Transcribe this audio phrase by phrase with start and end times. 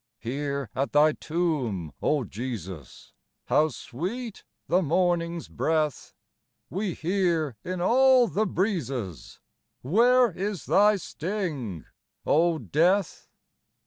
[0.17, 3.13] Here at Thy tomb, O Jesus!
[3.45, 6.15] How sweet the morning's breath!
[6.71, 9.39] We hear in all the breezes,—
[9.83, 11.85] Where is thy sting,
[12.25, 13.27] O Death